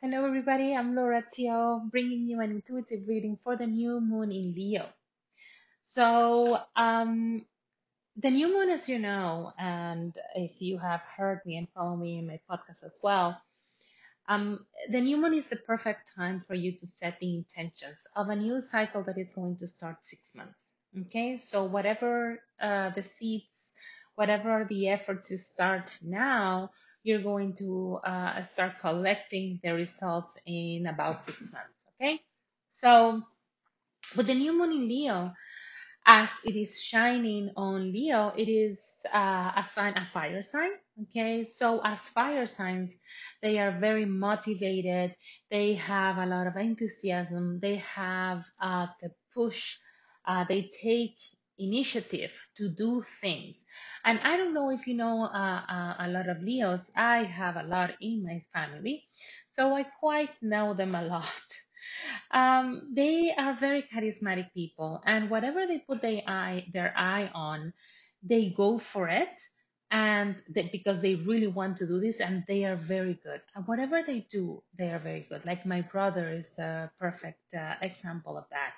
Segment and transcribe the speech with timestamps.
[0.00, 0.76] Hello, everybody.
[0.76, 4.88] I'm Laura Tio, bringing you an intuitive reading for the new moon in Leo.
[5.82, 7.44] So, um,
[8.16, 12.20] the new moon, as you know, and if you have heard me and follow me
[12.20, 13.42] in my podcast as well,
[14.28, 18.28] um, the new moon is the perfect time for you to set the intentions of
[18.28, 20.70] a new cycle that is going to start six months.
[21.06, 23.46] Okay, so whatever uh, the seeds,
[24.14, 26.70] whatever the efforts you start now,
[27.02, 31.86] you're going to uh, start collecting the results in about six months.
[32.00, 32.20] Okay,
[32.72, 33.22] so
[34.16, 35.32] with the new moon in Leo,
[36.06, 38.78] as it is shining on Leo, it is
[39.12, 40.70] uh, a sign, a fire sign.
[41.02, 42.90] Okay, so as fire signs,
[43.42, 45.14] they are very motivated.
[45.50, 47.60] They have a lot of enthusiasm.
[47.60, 49.76] They have uh, the push.
[50.26, 51.16] Uh, they take
[51.58, 53.56] initiative to do things.
[54.04, 56.90] And I don't know if you know uh, uh, a lot of Leos.
[56.96, 59.04] I have a lot in my family,
[59.54, 61.24] so I quite know them a lot.
[62.32, 67.72] Um, they are very charismatic people, and whatever they put their eye their eye on,
[68.22, 69.30] they go for it,
[69.90, 73.40] and they, because they really want to do this, and they are very good.
[73.66, 75.44] Whatever they do, they are very good.
[75.46, 78.72] Like my brother is the perfect uh, example of that.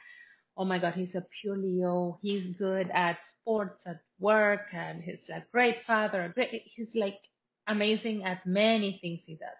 [0.60, 2.18] Oh my God, he's a pure Leo.
[2.22, 6.22] He's good at sports, at work, and he's a great father.
[6.24, 7.18] a Great, he's like
[7.66, 9.58] amazing at many things he does.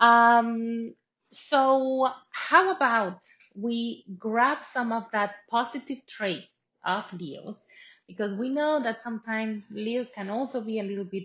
[0.00, 0.94] Um,
[1.32, 3.20] so how about
[3.54, 7.66] we grab some of that positive traits of Leos
[8.08, 11.24] because we know that sometimes Leos can also be a little bit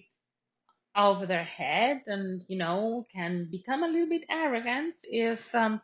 [0.97, 5.81] over their head and you know can become a little bit arrogant if um,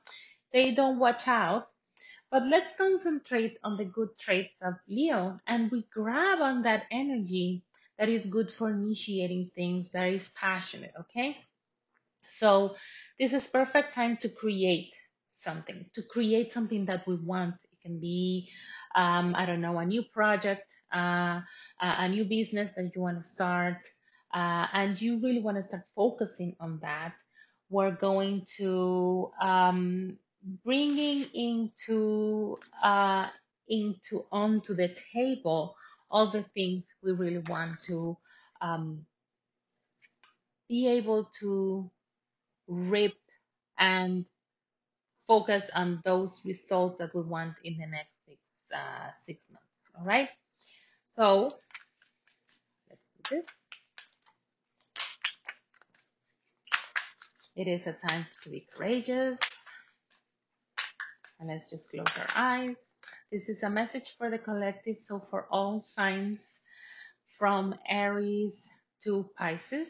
[0.53, 1.67] they don't watch out.
[2.35, 7.63] But let's concentrate on the good traits of Leo and we grab on that energy
[7.97, 11.37] that is good for initiating things, that is passionate, okay?
[12.27, 12.75] So
[13.17, 14.93] this is perfect time to create
[15.31, 17.55] something, to create something that we want.
[17.71, 18.49] It can be,
[18.97, 21.39] um, I don't know, a new project, uh,
[21.79, 23.77] a new business that you want to start,
[24.33, 27.13] uh, and you really want to start focusing on that.
[27.69, 30.17] We're going to um,
[30.63, 33.27] bringing into uh,
[33.67, 35.75] into onto the table
[36.11, 38.15] all the things we really want to
[38.61, 39.05] um,
[40.69, 41.89] be able to
[42.67, 43.15] reap
[43.79, 44.25] and
[45.27, 48.39] focus on those results that we want in the next six
[48.73, 49.67] uh, six months.
[49.97, 50.29] All right.
[51.05, 51.51] So
[52.89, 53.45] let's do this.
[57.55, 59.39] It is a time to be courageous,
[61.39, 62.75] and let's just close our eyes.
[63.31, 64.97] This is a message for the collective.
[64.99, 66.39] So for all signs
[67.37, 68.67] from Aries
[69.03, 69.89] to Pisces.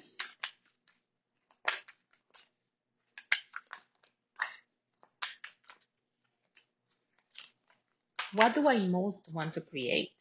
[8.33, 10.11] What do I most want to create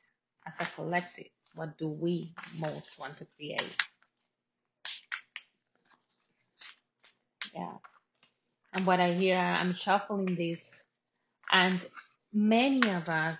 [0.47, 1.27] as a collective?
[1.57, 3.77] What do we most want to create?
[7.55, 7.73] Yeah.
[8.73, 10.71] And what I hear, I'm shuffling this,
[11.55, 11.87] and
[12.35, 13.39] many of us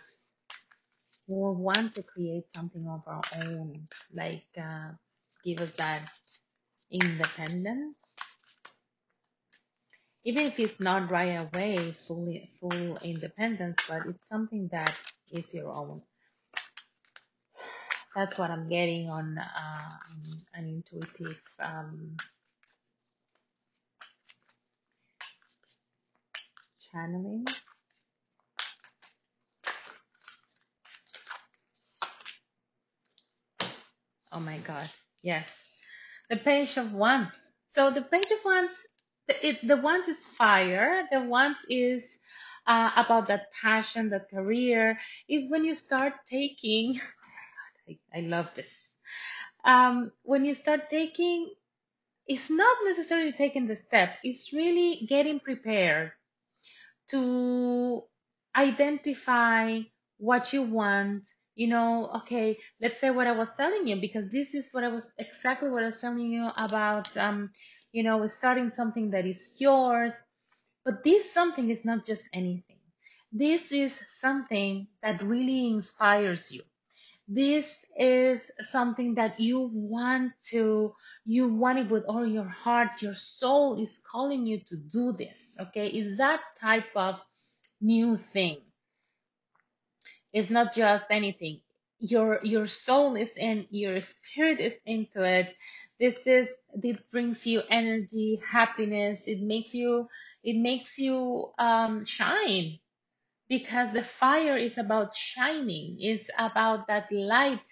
[1.29, 4.91] will want to create something of our own, like uh,
[5.45, 6.09] give us that
[6.91, 7.97] independence,
[10.25, 14.97] even if it's not right away, fully full independence, but it's something that
[15.33, 16.03] is your own.
[18.17, 19.99] That's what I'm getting on uh,
[20.55, 22.17] an intuitive um,
[26.93, 27.47] channeling.
[34.35, 34.91] Oh my God,
[35.23, 35.47] yes,
[36.29, 37.31] the page of wands.
[37.75, 38.73] So the page of wands,
[39.29, 41.05] the, it, the wands is fire.
[41.13, 42.03] The wands is
[42.67, 44.99] uh, about that passion, that career.
[45.29, 47.01] Is when you start taking.
[47.89, 48.73] I, I love this.
[49.65, 51.55] Um, when you start taking,
[52.27, 54.17] it's not necessarily taking the step.
[54.25, 56.13] It's really getting prepared
[57.11, 58.03] to
[58.57, 59.81] identify
[60.19, 64.55] what you want you know okay let's say what i was telling you because this
[64.55, 67.51] is what i was exactly what i was telling you about um
[67.93, 70.13] you know starting something that is yours.
[70.85, 72.79] But this something is not just anything.
[73.33, 76.63] This is something that really inspires you.
[77.29, 83.03] This is something that you want to you want it with all your heart.
[83.03, 85.89] Your soul is calling you to do this okay?
[85.89, 87.21] Is that type of
[87.81, 88.59] new thing
[90.35, 91.61] it's not just anything
[92.01, 95.57] your your soul is in your spirit is into it
[96.01, 99.23] This is this brings you energy, happiness.
[99.27, 100.09] It makes you
[100.45, 102.81] it makes you um, shine
[103.49, 105.97] because the fire is about shining.
[106.01, 107.65] It's about that light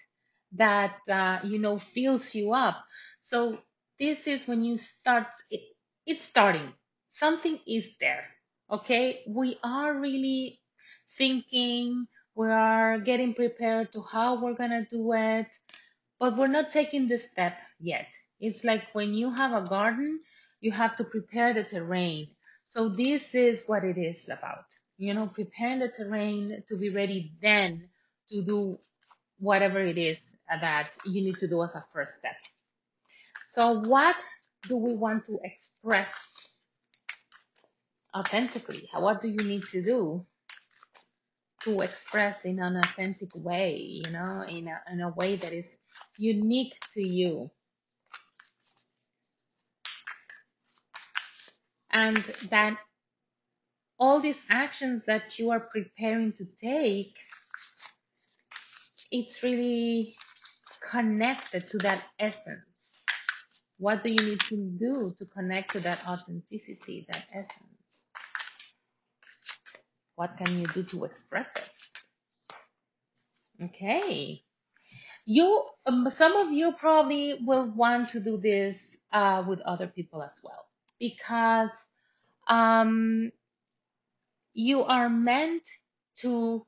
[0.53, 2.83] that uh, you know fills you up.
[3.21, 3.59] So
[3.99, 5.27] this is when you start.
[5.51, 5.61] It,
[6.05, 6.73] it's starting.
[7.11, 8.25] Something is there.
[8.71, 10.61] Okay, we are really
[11.17, 12.07] thinking.
[12.35, 15.47] We are getting prepared to how we're gonna do it
[16.19, 18.07] but we're not taking the step yet.
[18.39, 20.21] It's like when you have a garden,
[20.61, 22.29] you have to prepare the terrain.
[22.67, 24.65] So this is what it is about.
[24.97, 27.89] You know, preparing the terrain to be ready then
[28.29, 28.79] to do
[29.39, 32.37] whatever it is that you need to do as a first step.
[33.47, 34.15] So what
[34.69, 36.55] do we want to express
[38.15, 38.87] authentically?
[38.93, 40.25] What do you need to do
[41.63, 45.67] to express in an authentic way, you know, in a, in a way that is
[46.17, 47.49] unique to you?
[51.91, 52.17] and
[52.49, 52.77] that
[53.99, 57.15] all these actions that you are preparing to take
[59.11, 60.15] it's really
[60.91, 63.05] connected to that essence
[63.77, 67.82] what do you need to do to connect to that authenticity that essence
[70.23, 71.69] what can you do to express it?
[73.65, 74.41] Okay.
[75.25, 78.77] You um, some of you probably will want to do this
[79.11, 80.63] uh, with other people as well.
[80.97, 81.75] Because
[82.47, 83.33] um,
[84.53, 85.63] you are meant
[86.21, 86.65] to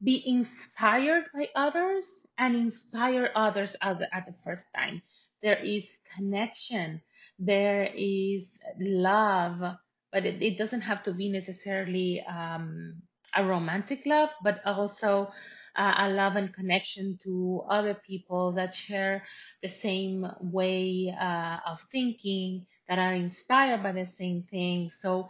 [0.00, 2.06] be inspired by others
[2.38, 5.02] and inspire others at the, at the first time.
[5.42, 5.82] There is
[6.14, 7.02] connection,
[7.40, 8.46] there is
[8.78, 9.78] love,
[10.12, 13.02] but it, it doesn't have to be necessarily um,
[13.36, 15.28] a romantic love, but also
[15.76, 19.24] uh, a love and connection to other people that share
[19.62, 24.90] the same way uh, of thinking, that are inspired by the same thing.
[24.90, 25.28] So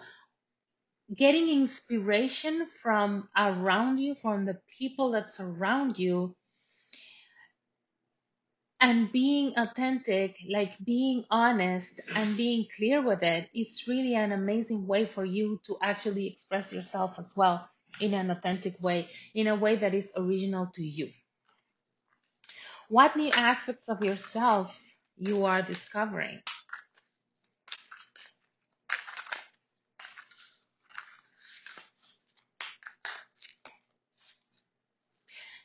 [1.17, 6.37] getting inspiration from around you, from the people that surround you,
[8.81, 14.87] and being authentic, like being honest and being clear with it, is really an amazing
[14.87, 17.69] way for you to actually express yourself as well
[18.01, 21.11] in an authentic way, in a way that is original to you.
[22.89, 24.75] What new aspects of yourself
[25.17, 26.43] you are discovering?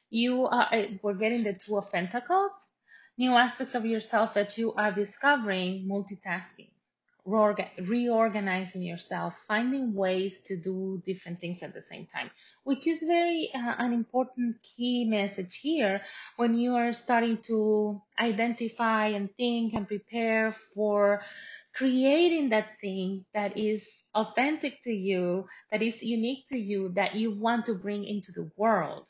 [0.09, 2.51] You are, uh, we're getting the Two of Pentacles
[3.18, 6.69] new aspects of yourself that you are discovering, multitasking,
[7.25, 12.30] reorganizing yourself, finding ways to do different things at the same time,
[12.63, 16.01] which is very uh, an important key message here
[16.38, 21.21] when you are starting to identify and think and prepare for
[21.75, 27.31] creating that thing that is authentic to you, that is unique to you, that you
[27.31, 29.06] want to bring into the world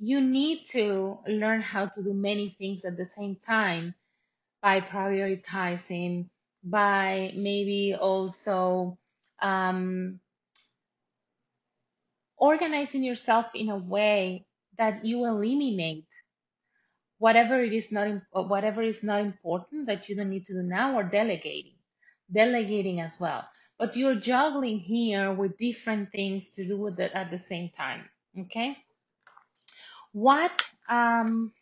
[0.00, 3.94] you need to learn how to do many things at the same time
[4.62, 6.28] by prioritizing,
[6.64, 8.98] by maybe also
[9.42, 10.20] um,
[12.38, 14.46] organizing yourself in a way
[14.78, 16.06] that you eliminate
[17.18, 20.96] whatever it is not whatever is not important that you don't need to do now
[20.96, 21.74] or delegating
[22.32, 23.44] delegating as well.
[23.78, 28.08] But you're juggling here with different things to do with it at the same time
[28.38, 28.76] okay
[30.12, 30.52] what
[30.88, 31.52] um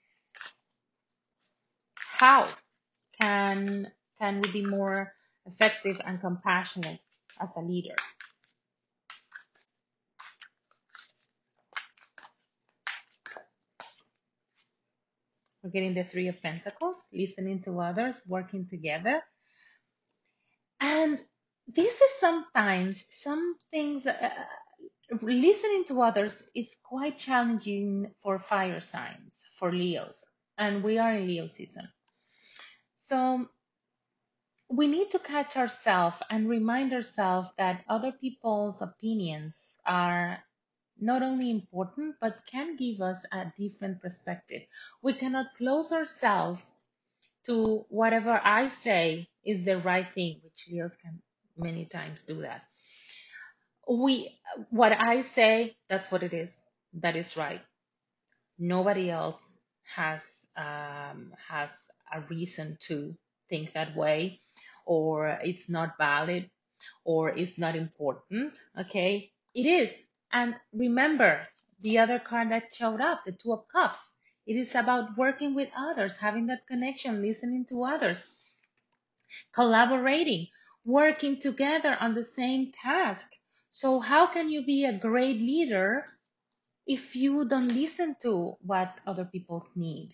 [1.96, 2.48] how
[3.20, 5.12] can can we be more
[5.46, 7.00] effective and compassionate
[7.40, 7.94] as a leader?
[15.62, 19.22] We're getting the three of pentacles listening to others working together.
[20.80, 21.22] And
[21.66, 24.30] this is sometimes some things uh,
[25.22, 30.24] listening to others is quite challenging for fire signs for leos
[30.58, 31.88] and we are in leo season
[32.96, 33.48] so
[34.70, 40.38] we need to catch ourselves and remind ourselves that other people's opinions are
[41.00, 44.62] not only important but can give us a different perspective.
[45.02, 46.72] We cannot close ourselves
[47.46, 51.22] to whatever I say is the right thing, which Leos can
[51.56, 52.62] many times do that.
[53.88, 54.38] We,
[54.70, 56.56] what I say, that's what it is.
[56.94, 57.62] That is right.
[58.58, 59.40] Nobody else
[59.96, 61.70] has um, has
[62.12, 63.16] a reason to
[63.50, 64.40] think that way,
[64.86, 66.50] or it's not valid,
[67.04, 68.58] or it's not important.
[68.78, 69.90] Okay, it is.
[70.32, 71.40] And remember,
[71.80, 74.00] the other card that showed up, the Two of Cups,
[74.46, 78.26] It is about working with others, having that connection, listening to others,
[79.54, 80.48] collaborating,
[80.84, 83.37] working together on the same task.
[83.70, 86.04] So how can you be a great leader
[86.86, 90.12] if you don't listen to what other people need?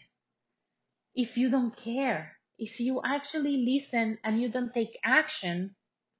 [1.15, 5.77] If you don't care, if you actually listen and you don't take action,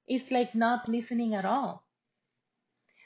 [0.07, 1.87] it's like not listening at all.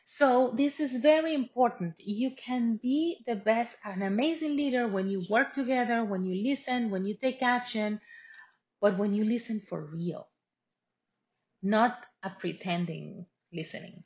[0.06, 1.96] So this is very important.
[2.00, 6.90] You can be the best, an amazing leader when you work together, when you listen,
[6.90, 8.02] when you take action,
[8.82, 10.28] but when you listen for real,
[11.62, 14.04] not a pretending listening.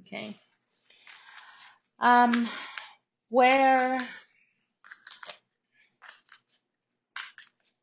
[0.00, 0.36] Okay.
[2.00, 2.48] Um,
[3.28, 3.98] where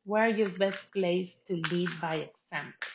[0.04, 2.88] where are you best placed to lead by example?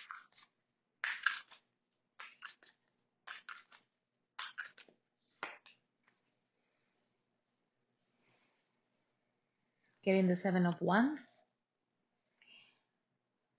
[10.03, 11.21] Getting the seven of wands.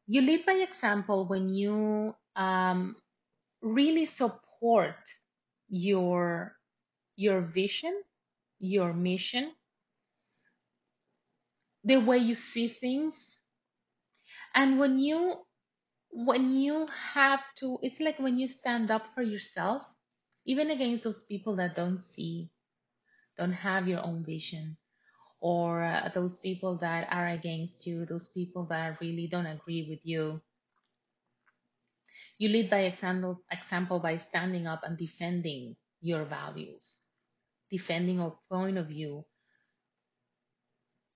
[0.07, 2.97] You lead by example when you um,
[3.61, 4.97] really support
[5.69, 6.57] your
[7.17, 8.03] your vision,
[8.59, 9.53] your mission,
[11.85, 13.37] the way you see things,
[14.55, 15.35] and when you
[16.11, 19.83] when you have to it's like when you stand up for yourself
[20.47, 22.51] even against those people that don't see
[23.39, 24.77] don't have your own vision
[25.41, 30.01] or uh, those people that are against you those people that really don't agree with
[30.05, 30.41] you
[32.39, 37.03] you lead by example example by standing up and defending your values
[37.71, 39.25] defending a point of view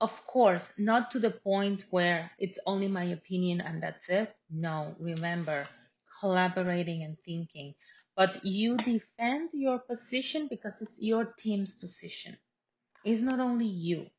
[0.02, 4.37] Of course, not to the point where it's only my opinion and that's it.
[4.50, 5.67] No, remember,
[6.21, 7.75] collaborating and thinking.
[8.14, 12.37] But you defend your position because it's your team's position.
[13.05, 14.11] It's not only you,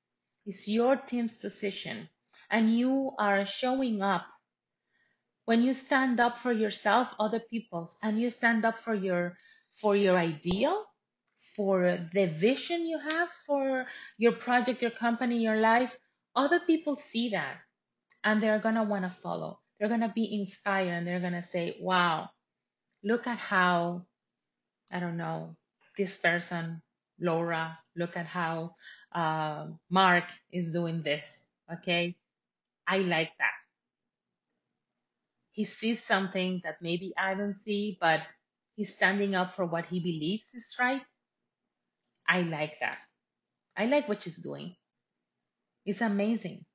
[0.46, 2.10] it's your team's position.
[2.50, 4.26] And you are showing up
[5.46, 9.38] when you stand up for yourself, other people's, and you stand up for your
[9.82, 10.86] for your ideal,
[11.56, 13.86] for the vision you have for
[14.18, 15.92] your project, your company, your life,
[16.36, 17.58] other people see that
[18.24, 19.60] and they're going to want to follow.
[19.80, 22.30] They're going to be inspired and they're going to say, wow,
[23.04, 24.06] look at how,
[24.92, 25.56] I don't know,
[25.98, 26.82] this person,
[27.20, 28.76] Laura, look at how
[29.14, 31.30] uh, Mark is doing this.
[31.72, 32.16] Okay.
[32.88, 33.63] I like that.
[35.54, 38.22] He sees something that maybe I don't see, but
[38.76, 41.04] he's standing up for what he believes is right.
[42.28, 42.98] I like that.
[43.78, 44.76] I like what she's doing.
[45.86, 46.66] It's amazing.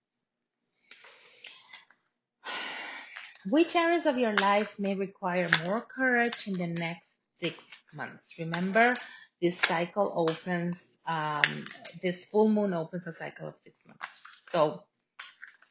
[3.50, 7.56] Which areas of your life may require more courage in the next six
[7.94, 8.35] months?
[8.38, 8.94] Remember,
[9.42, 11.66] this cycle opens, um,
[12.02, 14.06] this full moon opens a cycle of six months.
[14.52, 14.85] So,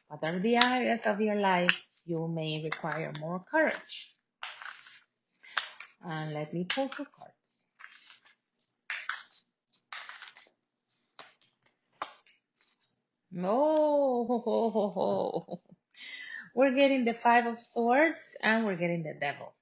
[0.08, 1.74] what are the areas of your life
[2.08, 4.14] you may require more courage?
[6.02, 7.34] And let me pull two cards.
[13.44, 15.60] Oh,
[16.54, 19.52] we're getting the Five of Swords and we're getting the Devil.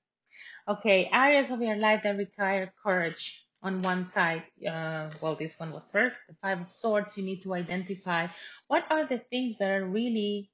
[0.68, 4.44] Okay, areas of your life that require courage on one side.
[4.64, 6.16] Uh, well, this one was first.
[6.28, 8.28] The Five of Swords, you need to identify
[8.68, 10.50] what are the things that are really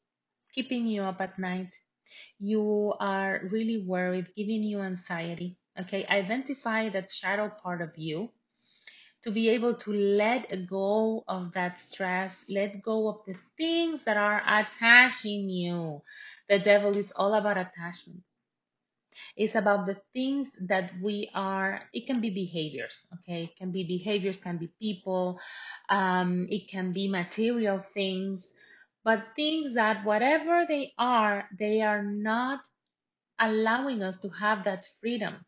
[0.54, 1.70] keeping you up at night.
[2.38, 5.58] You are really worried, giving you anxiety.
[5.80, 8.30] Okay, identify that shadow part of you
[9.24, 14.16] to be able to let go of that stress, let go of the things that
[14.16, 16.02] are attaching you.
[16.48, 18.26] The devil is all about attachments.
[19.36, 23.44] It's about the things that we are, it can be behaviors, okay?
[23.44, 25.38] It can be behaviors, can be people,
[25.88, 28.52] um, it can be material things,
[29.04, 32.60] but things that whatever they are, they are not
[33.40, 35.44] allowing us to have that freedom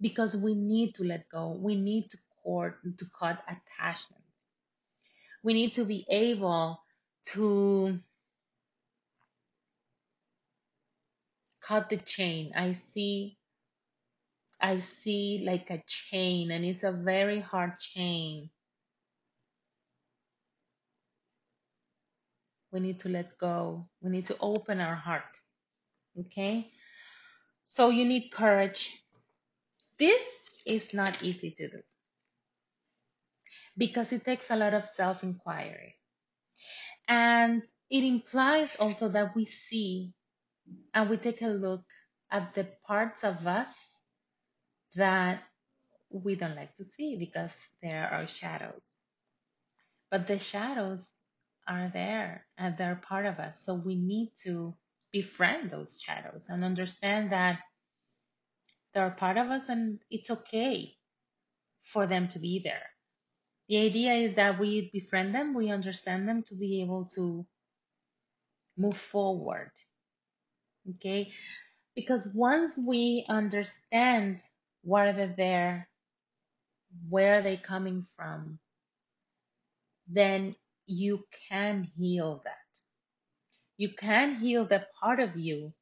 [0.00, 1.52] because we need to let go.
[1.60, 4.44] We need to cord to cut attachments.
[5.42, 6.82] We need to be able
[7.34, 8.00] to
[11.66, 12.52] cut the chain.
[12.56, 13.38] I see
[14.60, 18.50] I see like a chain and it's a very hard chain.
[22.76, 23.88] We need to let go.
[24.02, 25.40] We need to open our heart.
[26.20, 26.70] Okay?
[27.64, 28.90] So you need courage.
[29.98, 30.22] This
[30.66, 31.80] is not easy to do
[33.78, 35.94] because it takes a lot of self inquiry.
[37.08, 40.12] And it implies also that we see
[40.92, 41.84] and we take a look
[42.30, 43.72] at the parts of us
[44.96, 45.40] that
[46.10, 47.52] we don't like to see because
[47.82, 48.82] they are shadows.
[50.10, 51.10] But the shadows
[51.68, 53.56] are there and they're part of us.
[53.64, 54.74] So we need to
[55.12, 57.58] befriend those shadows and understand that
[58.94, 60.94] they're part of us and it's okay
[61.92, 62.90] for them to be there.
[63.68, 67.46] The idea is that we befriend them, we understand them to be able to
[68.76, 69.70] move forward.
[70.96, 71.32] Okay?
[71.94, 74.40] Because once we understand
[74.82, 75.88] why they're there,
[77.08, 78.58] where are they're coming from,
[80.08, 80.54] then
[80.86, 82.52] you can heal that.
[83.76, 85.72] You can heal the part of you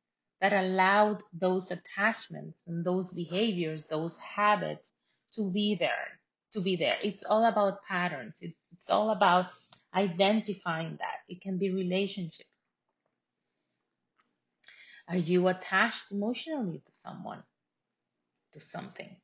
[0.41, 4.93] that allowed those attachments and those behaviors, those habits
[5.37, 6.19] to be there,
[6.53, 6.97] to be there.
[7.03, 8.35] It's all about patterns.
[8.41, 9.47] It's all about
[9.95, 11.21] identifying that.
[11.29, 12.49] It can be relationships.
[15.09, 17.43] Are you attached emotionally to someone,
[18.53, 19.17] to something?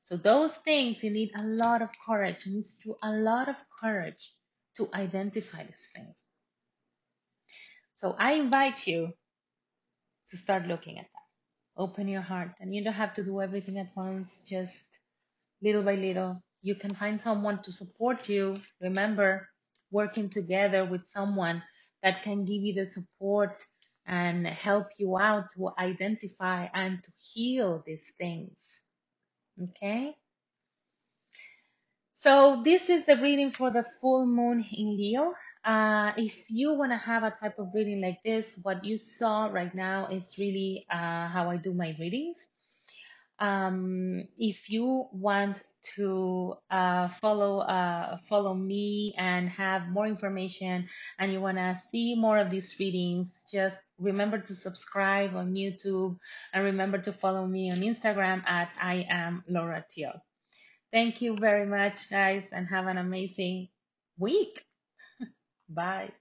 [0.00, 2.46] So those things, you need a lot of courage.
[2.46, 4.32] It needs to a lot of courage
[4.76, 6.14] to identify these things.
[7.96, 9.12] So I invite you
[10.30, 11.82] to start looking at that.
[11.82, 14.28] Open your heart, and you don't have to do everything at once.
[14.48, 14.72] Just
[15.62, 18.58] little by little, you can find someone to support you.
[18.80, 19.48] Remember,
[19.90, 21.62] working together with someone
[22.02, 23.64] that can give you the support
[24.06, 28.56] and help you out to identify and to heal these things.
[29.62, 30.16] Okay?
[32.22, 35.34] So this is the reading for the full moon in Leo.
[35.64, 39.46] Uh, if you want to have a type of reading like this, what you saw
[39.46, 42.36] right now is really uh, how I do my readings.
[43.40, 45.64] Um, if you want
[45.96, 50.86] to uh, follow uh, follow me and have more information,
[51.18, 56.18] and you want to see more of these readings, just remember to subscribe on YouTube
[56.54, 60.22] and remember to follow me on Instagram at I am Laura Tio.
[60.92, 63.68] Thank you very much, guys, and have an amazing
[64.18, 64.64] week.
[65.68, 66.12] Bye.